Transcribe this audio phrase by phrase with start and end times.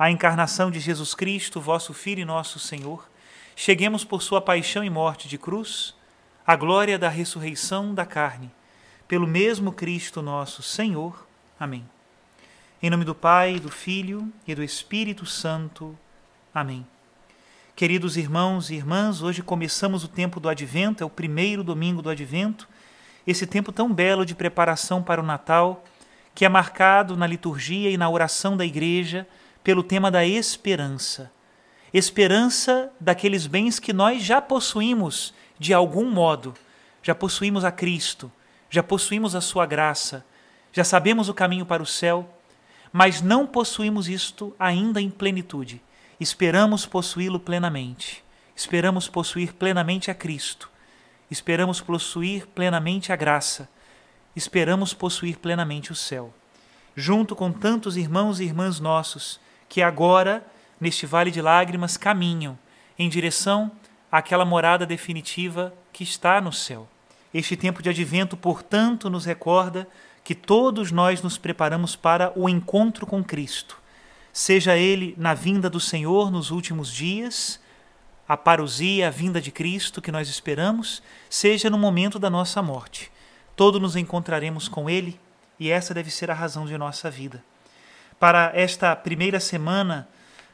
[0.00, 3.06] a encarnação de Jesus Cristo, vosso Filho e nosso Senhor,
[3.54, 5.94] cheguemos por sua paixão e morte de cruz,
[6.46, 8.50] à glória da ressurreição da carne,
[9.06, 11.26] pelo mesmo Cristo nosso Senhor.
[11.60, 11.86] Amém.
[12.82, 15.94] Em nome do Pai, do Filho e do Espírito Santo.
[16.54, 16.86] Amém.
[17.76, 22.08] Queridos irmãos e irmãs, hoje começamos o tempo do Advento, é o primeiro domingo do
[22.08, 22.66] Advento,
[23.26, 25.84] esse tempo tão belo de preparação para o Natal,
[26.34, 29.26] que é marcado na liturgia e na oração da Igreja
[29.62, 31.30] pelo tema da esperança.
[31.92, 36.54] Esperança daqueles bens que nós já possuímos de algum modo.
[37.02, 38.30] Já possuímos a Cristo,
[38.68, 40.24] já possuímos a Sua graça,
[40.72, 42.28] já sabemos o caminho para o céu,
[42.92, 45.82] mas não possuímos isto ainda em plenitude.
[46.18, 48.22] Esperamos possuí-lo plenamente.
[48.54, 50.70] Esperamos possuir plenamente a Cristo.
[51.30, 53.68] Esperamos possuir plenamente a graça.
[54.36, 56.32] Esperamos possuir plenamente o céu.
[56.94, 59.40] Junto com tantos irmãos e irmãs nossos
[59.70, 60.44] que agora,
[60.80, 62.58] neste vale de lágrimas, caminham
[62.98, 63.70] em direção
[64.10, 66.88] àquela morada definitiva que está no céu.
[67.32, 69.86] Este tempo de advento, portanto, nos recorda
[70.24, 73.78] que todos nós nos preparamos para o encontro com Cristo,
[74.32, 77.60] seja ele na vinda do Senhor nos últimos dias,
[78.28, 83.10] a parousia, a vinda de Cristo que nós esperamos, seja no momento da nossa morte.
[83.54, 85.18] Todos nos encontraremos com Ele
[85.58, 87.42] e essa deve ser a razão de nossa vida.
[88.20, 90.06] Para esta primeira semana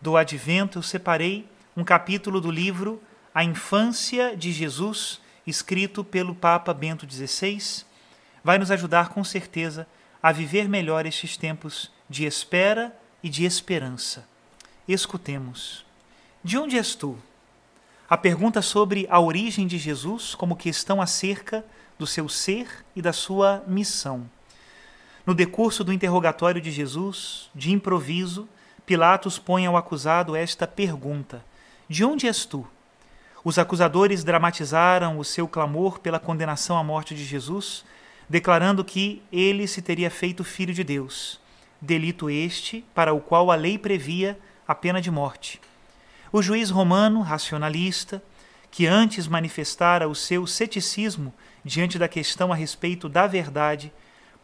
[0.00, 1.44] do Advento, eu separei
[1.76, 3.02] um capítulo do livro
[3.34, 7.84] A Infância de Jesus, escrito pelo Papa Bento XVI.
[8.44, 9.88] Vai nos ajudar com certeza
[10.22, 14.24] a viver melhor estes tempos de espera e de esperança.
[14.86, 15.84] Escutemos.
[16.44, 17.18] De onde és tu?
[18.08, 21.64] A pergunta sobre a origem de Jesus como questão acerca
[21.98, 24.30] do seu ser e da sua missão.
[25.28, 28.48] No decurso do interrogatório de Jesus, de improviso,
[28.86, 31.44] Pilatos põe ao acusado esta pergunta:
[31.86, 32.66] De onde és tu?
[33.44, 37.84] Os acusadores dramatizaram o seu clamor pela condenação à morte de Jesus,
[38.26, 41.38] declarando que ele se teria feito filho de Deus,
[41.78, 45.60] delito este para o qual a lei previa a pena de morte.
[46.32, 48.22] O juiz romano, racionalista,
[48.70, 53.92] que antes manifestara o seu ceticismo diante da questão a respeito da verdade,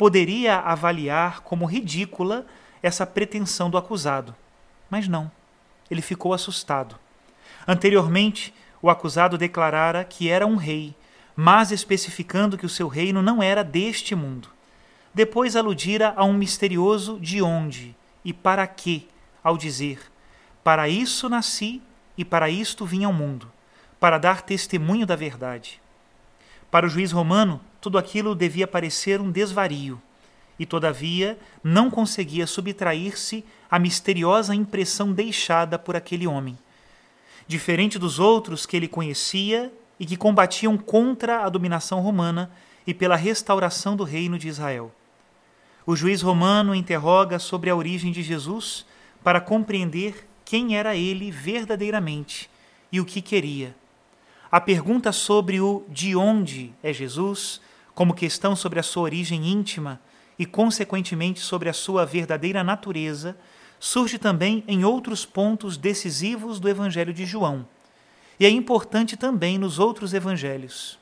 [0.00, 2.46] poderia avaliar como ridícula
[2.82, 4.34] essa pretensão do acusado.
[4.88, 5.30] Mas não,
[5.90, 6.96] ele ficou assustado.
[7.68, 10.94] Anteriormente, o acusado declarara que era um rei,
[11.36, 14.48] mas especificando que o seu reino não era deste mundo.
[15.12, 17.94] Depois aludira a um misterioso de onde
[18.24, 19.02] e para quê,
[19.44, 20.00] ao dizer:
[20.64, 21.82] Para isso nasci
[22.16, 23.52] e para isto vim ao mundo,
[24.00, 25.78] para dar testemunho da verdade.
[26.70, 30.00] Para o juiz romano, tudo aquilo devia parecer um desvario,
[30.58, 36.58] e todavia não conseguia subtrair-se à misteriosa impressão deixada por aquele homem.
[37.46, 42.50] Diferente dos outros que ele conhecia e que combatiam contra a dominação romana
[42.86, 44.92] e pela restauração do reino de Israel.
[45.86, 48.84] O juiz romano interroga sobre a origem de Jesus
[49.24, 52.50] para compreender quem era ele verdadeiramente
[52.92, 53.74] e o que queria.
[54.50, 57.60] A pergunta sobre o de onde é Jesus,
[58.00, 60.00] como questão sobre a sua origem íntima
[60.38, 63.36] e, consequentemente, sobre a sua verdadeira natureza,
[63.78, 67.68] surge também em outros pontos decisivos do Evangelho de João.
[68.38, 70.98] e é importante também nos outros evangelhos.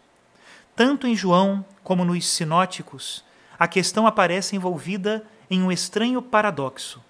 [0.74, 3.24] Tanto em João como nos sinóticos,
[3.56, 7.00] a questão aparece envolvida em um estranho paradoxo.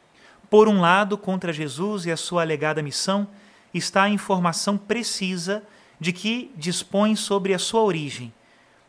[0.50, 3.26] Por um lado, contra Jesus e a sua alegada missão,
[3.72, 5.62] está a informação precisa
[5.98, 8.34] de que dispõe sobre a sua origem.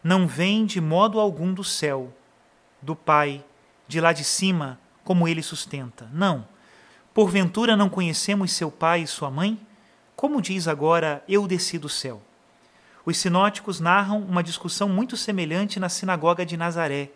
[0.04, 2.14] Não vem de modo algum do céu,
[2.82, 3.44] do Pai,
[3.88, 6.10] de lá de cima, como ele sustenta.
[6.14, 6.48] Não.
[7.14, 9.60] Porventura não conhecemos seu pai e sua mãe?
[10.16, 12.22] Como diz agora, eu desci do céu?
[13.04, 17.10] Os sinóticos narram uma discussão muito semelhante na sinagoga de Nazaré,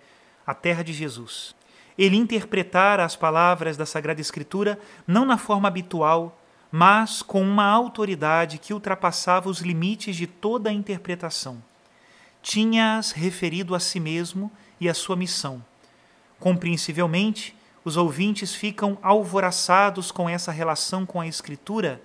[0.45, 1.55] a terra de Jesus.
[1.97, 6.41] Ele interpretara as palavras da Sagrada Escritura não na forma habitual,
[6.71, 11.61] mas com uma autoridade que ultrapassava os limites de toda a interpretação.
[12.43, 15.63] Tinha-as referido a si mesmo e a sua missão.
[16.39, 17.55] Compreensivelmente,
[17.85, 22.01] os ouvintes ficam alvoraçados com essa relação com a Escritura,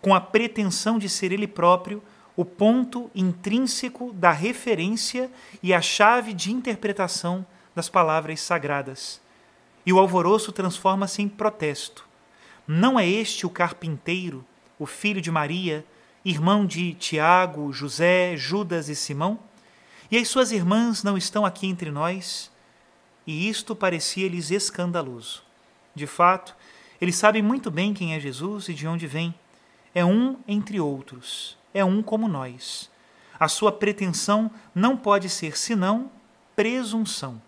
[0.00, 2.02] com a pretensão de ser ele próprio
[2.36, 5.30] o ponto intrínseco da referência
[5.62, 7.44] e a chave de interpretação
[7.74, 9.20] das palavras sagradas.
[9.86, 12.06] E o alvoroço transforma-se em protesto.
[12.66, 14.44] Não é este o carpinteiro,
[14.78, 15.84] o filho de Maria,
[16.22, 19.47] irmão de Tiago, José, Judas e Simão?
[20.10, 22.50] E as suas irmãs não estão aqui entre nós?
[23.28, 25.42] e isto parecia-lhes escandaloso.
[25.94, 26.56] De fato,
[26.98, 29.34] eles sabem muito bem quem é Jesus e de onde vem.
[29.94, 32.90] É um entre outros, é um como nós.
[33.38, 36.10] A sua pretensão não pode ser senão
[36.56, 37.40] presunção.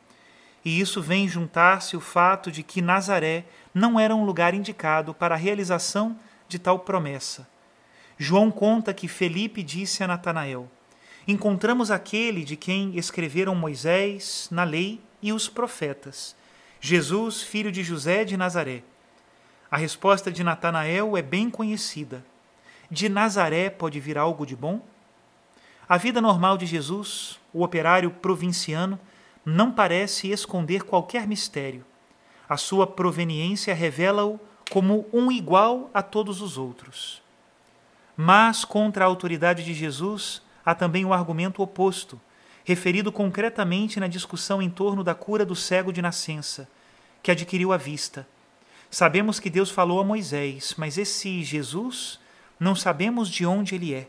[0.62, 5.34] E isso vem juntar-se o fato de que Nazaré não era um lugar indicado para
[5.34, 6.14] a realização
[6.46, 7.48] de tal promessa.
[8.18, 10.70] João conta que Felipe disse a Natanael:
[11.30, 16.34] Encontramos aquele de quem escreveram Moisés na lei e os profetas,
[16.80, 18.82] Jesus, filho de José de Nazaré.
[19.70, 22.24] A resposta de Natanael é bem conhecida.
[22.90, 24.80] De Nazaré pode vir algo de bom?
[25.88, 28.98] A vida normal de Jesus, o operário provinciano,
[29.44, 31.86] não parece esconder qualquer mistério.
[32.48, 37.22] A sua proveniência revela-o como um igual a todos os outros.
[38.16, 42.20] Mas contra a autoridade de Jesus há também o argumento oposto
[42.64, 46.68] referido concretamente na discussão em torno da cura do cego de nascença,
[47.22, 48.26] que adquiriu a vista.
[48.90, 52.20] Sabemos que Deus falou a Moisés, mas esse Jesus
[52.58, 54.08] não sabemos de onde ele é.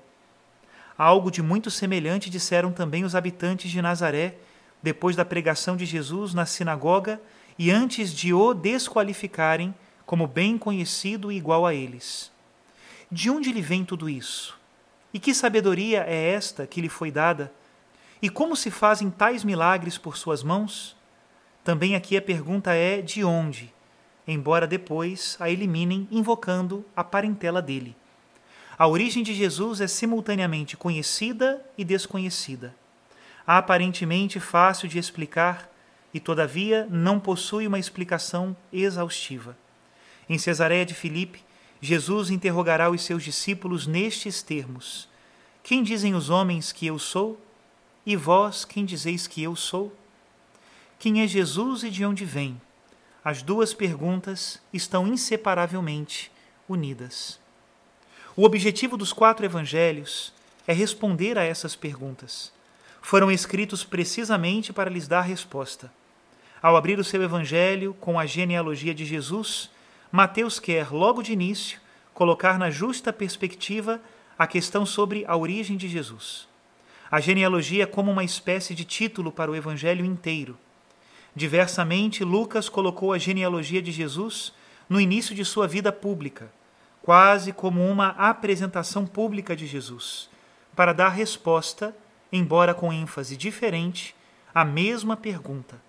[0.98, 4.36] Algo de muito semelhante disseram também os habitantes de Nazaré,
[4.84, 7.22] depois da pregação de Jesus na sinagoga
[7.58, 9.74] e antes de o desqualificarem
[10.06, 12.32] como bem conhecido e igual a eles.
[13.12, 14.61] De onde lhe vem tudo isso?
[15.14, 17.52] E que sabedoria é esta que lhe foi dada?
[18.22, 20.96] E como se fazem tais milagres por suas mãos?
[21.64, 23.74] Também aqui a pergunta é de onde,
[24.28, 27.96] embora depois a eliminem invocando a parentela dele.
[28.78, 32.74] A origem de Jesus é simultaneamente conhecida e desconhecida.
[33.46, 35.70] Aparentemente fácil de explicar
[36.14, 39.58] e, todavia, não possui uma explicação exaustiva.
[40.28, 41.44] Em Cesareia de Filipe,
[41.82, 45.10] Jesus interrogará os seus discípulos nestes termos:
[45.64, 47.42] Quem dizem os homens que eu sou?
[48.06, 49.96] E vós, quem dizeis que eu sou?
[51.00, 52.62] Quem é Jesus e de onde vem?
[53.24, 56.32] As duas perguntas estão inseparavelmente
[56.70, 57.40] unidas.
[58.36, 60.32] O objetivo dos quatro evangelhos
[60.68, 62.54] é responder a essas perguntas.
[63.02, 65.92] Foram escritos precisamente para lhes dar resposta.
[66.62, 69.70] Ao abrir o seu evangelho com a genealogia de Jesus,
[70.12, 71.81] Mateus quer, logo de início,
[72.14, 74.00] colocar na justa perspectiva
[74.38, 76.52] a questão sobre a origem de Jesus
[77.12, 80.58] a genealogia como uma espécie de título para o evangelho inteiro.
[81.36, 84.54] Diversamente, Lucas colocou a genealogia de Jesus
[84.90, 86.50] no início de sua vida pública,
[87.02, 90.30] quase como uma apresentação pública de Jesus,
[90.74, 91.94] para dar resposta,
[92.32, 94.16] embora com ênfase diferente,
[94.56, 95.82] à mesma pergunta,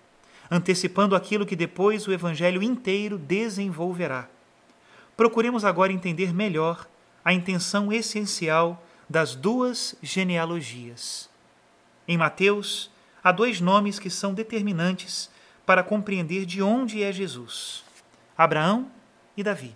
[0.51, 4.27] antecipando aquilo que depois o evangelho inteiro desenvolverá.
[5.15, 6.87] Procuremos agora entender melhor
[7.23, 11.29] a intenção essencial das duas genealogias.
[12.07, 12.89] Em Mateus,
[13.23, 15.29] há dois nomes que são determinantes
[15.65, 17.83] para compreender de onde é Jesus:
[18.37, 18.91] Abraão
[19.37, 19.75] e Davi.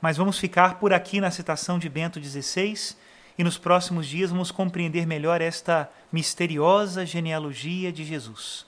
[0.00, 2.96] Mas vamos ficar por aqui na citação de Bento XVI
[3.38, 8.66] e nos próximos dias vamos compreender melhor esta misteriosa genealogia de Jesus.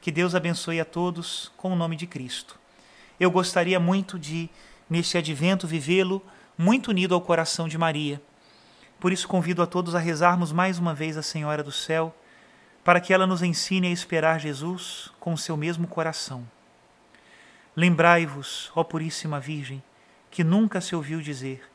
[0.00, 2.58] Que Deus abençoe a todos com o nome de Cristo.
[3.18, 4.48] Eu gostaria muito de,
[4.92, 6.22] neste advento, vivê-lo
[6.56, 8.22] muito unido ao coração de Maria
[9.02, 12.14] por isso convido a todos a rezarmos mais uma vez a Senhora do Céu,
[12.84, 16.48] para que ela nos ensine a esperar Jesus com o seu mesmo coração.
[17.74, 19.82] Lembrai-vos, ó Puríssima Virgem,
[20.30, 21.68] que nunca se ouviu dizer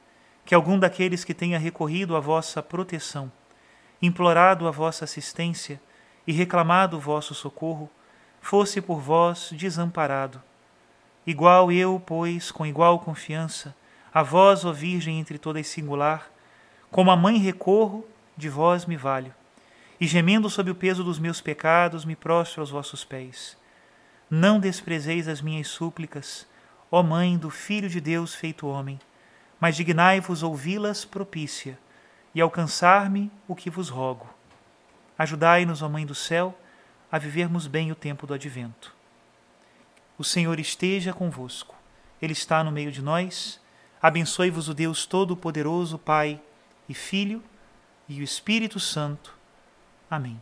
[0.46, 3.30] que algum daqueles que tenha recorrido à vossa proteção,
[4.02, 5.82] implorado a vossa assistência
[6.26, 7.92] e reclamado o vosso socorro,
[8.40, 10.42] fosse por vós desamparado.
[11.28, 13.76] Igual eu, pois, com igual confiança,
[14.14, 16.32] a vós, ó Virgem entre todas singular,
[16.90, 18.08] como a mãe recorro,
[18.38, 19.34] de vós me valho,
[20.00, 23.58] e gemendo sob o peso dos meus pecados, me prostro aos vossos pés.
[24.30, 26.48] Não desprezeis as minhas súplicas,
[26.90, 28.98] ó Mãe do Filho de Deus feito homem,
[29.60, 31.78] mas dignai-vos ouvi-las propícia
[32.34, 34.30] e alcançar-me o que vos rogo.
[35.18, 36.58] Ajudai-nos, ó Mãe do céu,
[37.12, 38.97] a vivermos bem o tempo do advento.
[40.18, 41.76] O Senhor esteja convosco,
[42.22, 43.60] Ele está no meio de nós.
[44.02, 46.42] Abençoe-vos o Deus Todo-Poderoso, Pai
[46.90, 47.44] e Filho
[48.10, 49.34] e o Espírito Santo.
[50.10, 50.42] Amém.